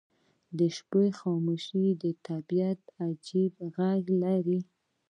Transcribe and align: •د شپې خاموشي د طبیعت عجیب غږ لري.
•د 0.57 0.59
شپې 0.77 1.05
خاموشي 1.19 1.85
د 2.03 2.05
طبیعت 2.27 2.81
عجیب 3.05 3.53
غږ 3.77 4.03
لري. 4.23 4.59